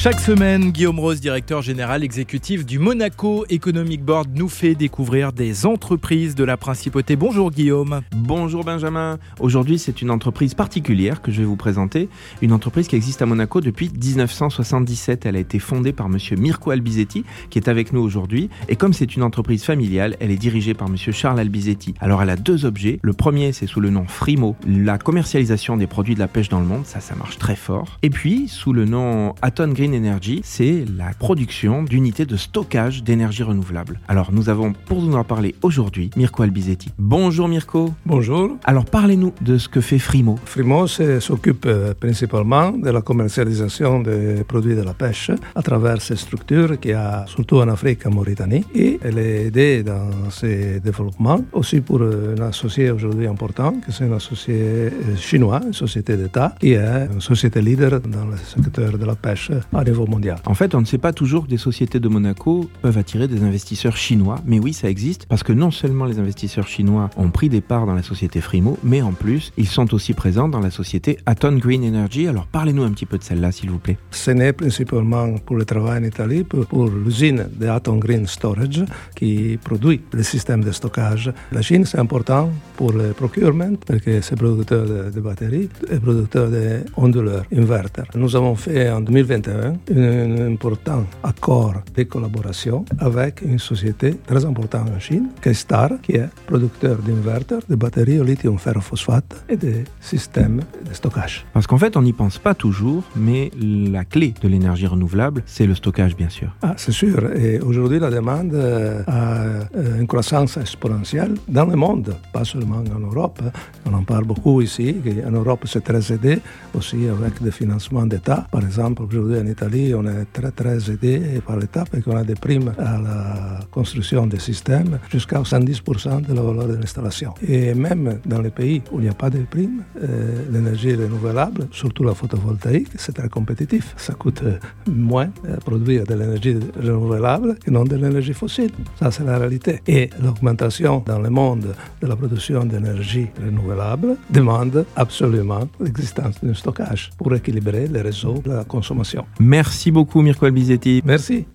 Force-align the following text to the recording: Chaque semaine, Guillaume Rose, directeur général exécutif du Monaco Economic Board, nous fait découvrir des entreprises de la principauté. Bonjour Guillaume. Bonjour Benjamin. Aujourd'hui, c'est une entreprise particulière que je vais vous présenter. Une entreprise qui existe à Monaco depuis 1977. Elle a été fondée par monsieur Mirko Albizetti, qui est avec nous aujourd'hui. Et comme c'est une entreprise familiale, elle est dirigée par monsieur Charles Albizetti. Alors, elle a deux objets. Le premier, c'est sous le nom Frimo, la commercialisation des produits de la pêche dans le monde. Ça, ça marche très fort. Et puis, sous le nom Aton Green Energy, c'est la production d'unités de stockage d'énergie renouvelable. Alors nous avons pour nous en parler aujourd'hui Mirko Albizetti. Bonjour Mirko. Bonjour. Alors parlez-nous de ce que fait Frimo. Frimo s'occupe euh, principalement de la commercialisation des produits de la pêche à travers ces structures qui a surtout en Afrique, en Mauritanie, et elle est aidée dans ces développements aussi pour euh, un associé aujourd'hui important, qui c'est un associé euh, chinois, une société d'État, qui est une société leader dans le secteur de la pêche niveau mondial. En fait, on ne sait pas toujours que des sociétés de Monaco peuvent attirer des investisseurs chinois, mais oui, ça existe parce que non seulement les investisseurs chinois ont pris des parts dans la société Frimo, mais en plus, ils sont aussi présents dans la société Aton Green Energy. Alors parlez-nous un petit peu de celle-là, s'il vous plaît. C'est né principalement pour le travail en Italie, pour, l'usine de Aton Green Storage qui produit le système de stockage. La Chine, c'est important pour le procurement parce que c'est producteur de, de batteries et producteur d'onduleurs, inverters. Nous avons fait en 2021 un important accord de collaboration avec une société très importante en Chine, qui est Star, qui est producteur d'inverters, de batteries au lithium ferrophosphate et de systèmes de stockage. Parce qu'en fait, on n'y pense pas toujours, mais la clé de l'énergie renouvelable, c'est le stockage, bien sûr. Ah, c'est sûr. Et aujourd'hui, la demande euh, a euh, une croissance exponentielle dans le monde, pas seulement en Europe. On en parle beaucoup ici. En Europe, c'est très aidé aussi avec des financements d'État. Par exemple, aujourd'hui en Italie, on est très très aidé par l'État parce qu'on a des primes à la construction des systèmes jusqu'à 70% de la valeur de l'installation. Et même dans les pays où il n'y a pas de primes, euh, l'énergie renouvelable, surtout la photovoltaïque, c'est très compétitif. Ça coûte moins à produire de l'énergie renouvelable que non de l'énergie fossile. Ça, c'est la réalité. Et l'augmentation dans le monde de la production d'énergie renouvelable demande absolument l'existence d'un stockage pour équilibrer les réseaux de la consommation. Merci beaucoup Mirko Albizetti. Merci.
Chaque 0.00 0.20
semaine, 0.20 0.70
Guillaume 0.70 1.00
Rose, 1.00 1.20
directeur 1.20 1.60
général 1.60 2.04
exécutif 2.04 2.64
du 2.64 2.78
Monaco 2.78 3.44
Economic 3.48 4.04
Board, 4.04 4.28
nous 4.32 4.48
fait 4.48 4.76
découvrir 4.76 5.32
des 5.32 5.66
entreprises 5.66 6.36
de 6.36 6.44
la 6.44 6.56
principauté. 6.56 7.16
Bonjour 7.16 7.50
Guillaume. 7.50 8.02
Bonjour 8.14 8.62
Benjamin. 8.62 9.18
Aujourd'hui, 9.40 9.76
c'est 9.76 10.00
une 10.00 10.12
entreprise 10.12 10.54
particulière 10.54 11.20
que 11.20 11.32
je 11.32 11.40
vais 11.40 11.44
vous 11.44 11.56
présenter. 11.56 12.08
Une 12.42 12.52
entreprise 12.52 12.86
qui 12.86 12.94
existe 12.94 13.22
à 13.22 13.26
Monaco 13.26 13.60
depuis 13.60 13.90
1977. 13.90 15.26
Elle 15.26 15.34
a 15.34 15.40
été 15.40 15.58
fondée 15.58 15.92
par 15.92 16.08
monsieur 16.08 16.36
Mirko 16.36 16.70
Albizetti, 16.70 17.24
qui 17.50 17.58
est 17.58 17.66
avec 17.66 17.92
nous 17.92 18.00
aujourd'hui. 18.00 18.50
Et 18.68 18.76
comme 18.76 18.92
c'est 18.92 19.16
une 19.16 19.24
entreprise 19.24 19.64
familiale, 19.64 20.16
elle 20.20 20.30
est 20.30 20.36
dirigée 20.36 20.74
par 20.74 20.88
monsieur 20.88 21.10
Charles 21.10 21.40
Albizetti. 21.40 21.94
Alors, 21.98 22.22
elle 22.22 22.30
a 22.30 22.36
deux 22.36 22.66
objets. 22.66 23.00
Le 23.02 23.14
premier, 23.14 23.50
c'est 23.50 23.66
sous 23.66 23.80
le 23.80 23.90
nom 23.90 24.06
Frimo, 24.06 24.54
la 24.64 24.96
commercialisation 24.96 25.76
des 25.76 25.88
produits 25.88 26.14
de 26.14 26.20
la 26.20 26.28
pêche 26.28 26.50
dans 26.50 26.60
le 26.60 26.66
monde. 26.66 26.86
Ça, 26.86 27.00
ça 27.00 27.16
marche 27.16 27.38
très 27.38 27.56
fort. 27.56 27.98
Et 28.04 28.10
puis, 28.10 28.46
sous 28.46 28.72
le 28.72 28.84
nom 28.84 29.34
Aton 29.42 29.72
Green 29.72 29.87
Energy, 29.94 30.40
c'est 30.44 30.84
la 30.96 31.10
production 31.18 31.82
d'unités 31.82 32.26
de 32.26 32.36
stockage 32.36 33.02
d'énergie 33.02 33.42
renouvelable. 33.42 34.00
Alors 34.08 34.32
nous 34.32 34.48
avons 34.48 34.72
pour 34.72 35.02
nous 35.02 35.14
en 35.16 35.24
parler 35.24 35.54
aujourd'hui 35.62 36.10
Mirko 36.16 36.42
Albizetti. 36.42 36.90
Bonjour 36.98 37.48
Mirko. 37.48 37.94
Bonjour. 38.06 38.56
Alors 38.64 38.84
parlez-nous 38.84 39.32
de 39.40 39.58
ce 39.58 39.68
que 39.68 39.80
fait 39.80 39.98
Frimo. 39.98 40.38
Frimo 40.44 40.86
s'occupe 40.86 41.66
euh, 41.66 41.94
principalement 41.94 42.72
de 42.72 42.90
la 42.90 43.02
commercialisation 43.02 44.00
des 44.00 44.44
produits 44.44 44.74
de 44.74 44.82
la 44.82 44.94
pêche 44.94 45.30
à 45.54 45.62
travers 45.62 46.00
ces 46.00 46.16
structures 46.16 46.78
qui 46.80 46.92
a 46.92 47.24
surtout 47.26 47.58
en 47.58 47.68
Afrique, 47.68 48.06
en 48.06 48.10
Mauritanie, 48.10 48.64
et 48.74 48.98
elle 49.02 49.18
est 49.18 49.46
aidée 49.46 49.82
dans 49.82 50.30
ces 50.30 50.80
développements 50.80 51.40
aussi 51.52 51.80
pour 51.80 52.00
euh, 52.00 52.34
un 52.38 52.42
associé 52.42 52.90
aujourd'hui 52.90 53.26
important, 53.26 53.72
qui 53.84 53.92
c'est 53.92 54.04
un 54.04 54.12
associé 54.12 54.54
euh, 54.54 55.16
chinois, 55.16 55.60
une 55.64 55.72
société 55.72 56.16
d'État, 56.16 56.54
qui 56.60 56.72
est 56.72 57.08
une 57.12 57.20
société 57.20 57.60
leader 57.60 58.00
dans 58.00 58.26
le 58.26 58.36
secteur 58.36 58.96
de 58.96 59.04
la 59.04 59.14
pêche 59.14 59.50
niveau 59.84 60.06
mondial. 60.06 60.38
En 60.46 60.54
fait, 60.54 60.74
on 60.74 60.80
ne 60.80 60.86
sait 60.86 60.98
pas 60.98 61.12
toujours 61.12 61.44
que 61.44 61.50
des 61.50 61.58
sociétés 61.58 62.00
de 62.00 62.08
Monaco 62.08 62.68
peuvent 62.82 62.98
attirer 62.98 63.28
des 63.28 63.42
investisseurs 63.42 63.96
chinois, 63.96 64.40
mais 64.46 64.58
oui, 64.58 64.72
ça 64.72 64.88
existe 64.88 65.26
parce 65.26 65.42
que 65.42 65.52
non 65.52 65.70
seulement 65.70 66.04
les 66.04 66.18
investisseurs 66.18 66.66
chinois 66.66 67.10
ont 67.16 67.30
pris 67.30 67.48
des 67.48 67.60
parts 67.60 67.86
dans 67.86 67.94
la 67.94 68.02
société 68.02 68.40
Frimo, 68.40 68.78
mais 68.82 69.02
en 69.02 69.12
plus, 69.12 69.52
ils 69.56 69.66
sont 69.66 69.92
aussi 69.94 70.14
présents 70.14 70.48
dans 70.48 70.60
la 70.60 70.70
société 70.70 71.18
Aton 71.26 71.56
Green 71.56 71.84
Energy. 71.84 72.28
Alors 72.28 72.46
parlez-nous 72.46 72.82
un 72.82 72.90
petit 72.90 73.06
peu 73.06 73.18
de 73.18 73.24
celle-là, 73.24 73.52
s'il 73.52 73.70
vous 73.70 73.78
plaît. 73.78 73.98
C'est 74.10 74.34
né 74.34 74.52
principalement 74.52 75.34
pour 75.38 75.56
le 75.56 75.64
travail 75.64 76.00
en 76.00 76.04
Italie, 76.04 76.44
pour, 76.44 76.88
l'usine 76.88 77.48
de 77.58 77.66
Aton 77.66 77.96
Green 77.96 78.26
Storage 78.26 78.84
qui 79.14 79.58
produit 79.62 80.00
le 80.12 80.22
système 80.22 80.64
de 80.64 80.72
stockage. 80.72 81.32
La 81.52 81.62
Chine, 81.62 81.84
c'est 81.84 81.98
important 81.98 82.50
pour 82.76 82.92
le 82.92 83.12
procurement 83.12 83.72
parce 83.86 84.00
que 84.00 84.20
c'est 84.20 84.36
producteur 84.36 84.86
de, 84.86 85.10
de 85.10 85.20
batteries 85.20 85.68
et 85.90 85.98
producteur 85.98 86.48
d'onduleurs, 86.50 87.44
inverters. 87.54 88.06
Nous 88.14 88.34
avons 88.36 88.54
fait 88.54 88.90
en 88.90 89.00
2021 89.00 89.67
un 89.94 90.52
important 90.52 91.04
accord 91.22 91.74
de 91.94 92.02
collaboration 92.04 92.84
avec 92.98 93.42
une 93.42 93.58
société 93.58 94.16
très 94.26 94.44
importante 94.44 94.88
en 94.94 95.00
Chine, 95.00 95.28
qui 95.42 95.48
est 95.50 95.54
Star, 95.54 95.90
qui 96.02 96.12
est 96.12 96.28
producteur 96.46 96.96
d'inverters, 96.98 97.60
de 97.68 97.76
batteries 97.76 98.20
au 98.20 98.24
lithium 98.24 98.58
ferrophosphate 98.58 99.44
et 99.48 99.56
de 99.56 99.74
systèmes 100.00 100.62
de 100.88 100.94
stockage. 100.94 101.46
Parce 101.52 101.66
qu'en 101.66 101.78
fait, 101.78 101.96
on 101.96 102.02
n'y 102.02 102.12
pense 102.12 102.38
pas 102.38 102.54
toujours, 102.54 103.04
mais 103.16 103.50
la 103.60 104.04
clé 104.04 104.34
de 104.42 104.48
l'énergie 104.48 104.86
renouvelable, 104.86 105.42
c'est 105.46 105.66
le 105.66 105.74
stockage, 105.74 106.16
bien 106.16 106.28
sûr. 106.28 106.48
Ah, 106.62 106.74
c'est 106.76 106.92
sûr. 106.92 107.30
Et 107.36 107.60
aujourd'hui, 107.60 107.98
la 107.98 108.10
demande 108.10 108.54
euh, 108.54 109.02
a 109.06 109.36
euh, 109.42 110.00
une 110.00 110.06
croissance 110.06 110.56
exponentielle 110.56 111.34
dans 111.48 111.66
le 111.66 111.76
monde, 111.76 112.14
pas 112.32 112.44
seulement 112.44 112.82
en 112.96 113.00
Europe. 113.00 113.40
On 113.86 113.94
en 113.94 114.02
parle 114.02 114.24
beaucoup 114.24 114.60
ici. 114.60 114.96
En 115.26 115.30
Europe, 115.30 115.64
c'est 115.66 115.84
très 115.84 116.12
aidé 116.12 116.40
aussi 116.74 117.06
avec 117.08 117.42
des 117.42 117.50
financements 117.50 118.06
d'État. 118.06 118.46
Par 118.50 118.62
exemple, 118.64 119.02
aujourd'hui 119.02 119.38
en 119.38 119.46
Italie, 119.46 119.57
on 119.62 120.06
est 120.06 120.32
très 120.32 120.50
très 120.50 120.90
aidé 120.90 121.40
par 121.46 121.56
l'État 121.56 121.84
parce 121.90 122.02
qu'on 122.04 122.16
a 122.16 122.24
des 122.24 122.34
primes 122.34 122.72
à 122.78 122.98
la 122.98 123.60
construction 123.70 124.26
des 124.26 124.38
systèmes 124.38 124.98
jusqu'à 125.10 125.40
70% 125.40 126.26
de 126.26 126.34
la 126.34 126.42
valeur 126.42 126.68
de 126.68 126.74
l'installation. 126.74 127.34
Et 127.46 127.74
même 127.74 128.20
dans 128.26 128.40
les 128.40 128.50
pays 128.50 128.82
où 128.92 128.98
il 128.98 129.02
n'y 129.04 129.08
a 129.08 129.14
pas 129.14 129.30
de 129.30 129.40
primes, 129.50 129.82
euh, 130.02 130.44
l'énergie 130.52 130.94
renouvelable, 130.94 131.68
surtout 131.70 132.04
la 132.04 132.14
photovoltaïque, 132.14 132.88
c'est 132.96 133.12
très 133.14 133.28
compétitif. 133.28 133.94
Ça 133.96 134.14
coûte 134.14 134.42
moins 134.86 135.30
à 135.52 135.56
produire 135.58 136.04
de 136.04 136.14
l'énergie 136.14 136.56
renouvelable 136.76 137.56
que 137.64 137.70
non 137.70 137.84
de 137.84 137.96
l'énergie 137.96 138.34
fossile. 138.34 138.72
Ça, 138.98 139.10
c'est 139.10 139.24
la 139.24 139.38
réalité. 139.38 139.80
Et 139.86 140.10
l'augmentation 140.22 141.02
dans 141.06 141.18
le 141.18 141.30
monde 141.30 141.74
de 142.00 142.06
la 142.06 142.16
production 142.16 142.64
d'énergie 142.64 143.26
renouvelable 143.44 144.16
demande 144.30 144.84
absolument 144.96 145.68
l'existence 145.80 146.36
d'un 146.42 146.54
stockage 146.54 147.10
pour 147.18 147.34
équilibrer 147.34 147.86
les 147.88 148.02
réseaux 148.02 148.40
de 148.44 148.50
la 148.50 148.64
consommation. 148.64 149.24
Merci 149.48 149.90
beaucoup 149.90 150.20
Mirko 150.20 150.44
Albizetti. 150.44 151.00
Merci. 151.06 151.46